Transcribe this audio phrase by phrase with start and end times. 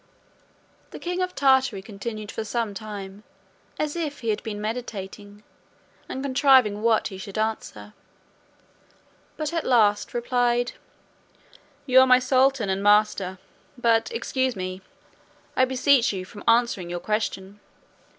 [0.89, 3.23] The king of Tartary continued for some time
[3.77, 5.43] as if he had been meditating
[6.09, 7.93] and contriving what he should answer;
[9.37, 10.71] but at last replied,
[11.85, 13.37] "You are my sultan and master;
[13.77, 14.81] but excuse me,
[15.55, 17.59] I beseech you, from answering your question."